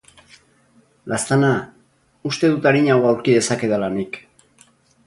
Laztana, 1.13 1.51
uste 2.31 2.53
dut 2.55 2.67
arinago 2.73 3.13
aurki 3.13 3.39
dezakedala 3.39 3.93
nik. 4.01 4.21